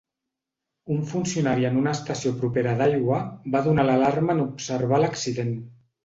[0.93, 3.19] Un funcionari en una estació propera d'aigua
[3.57, 5.53] va donar l'alarma en observar l'accident.